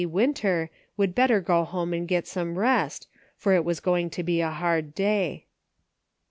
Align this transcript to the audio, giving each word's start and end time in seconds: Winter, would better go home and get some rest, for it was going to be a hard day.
Winter, 0.03 0.71
would 0.97 1.13
better 1.13 1.39
go 1.39 1.63
home 1.63 1.93
and 1.93 2.07
get 2.07 2.25
some 2.25 2.57
rest, 2.57 3.07
for 3.37 3.53
it 3.53 3.63
was 3.63 3.79
going 3.79 4.09
to 4.09 4.23
be 4.23 4.41
a 4.41 4.49
hard 4.49 4.95
day. 4.95 5.45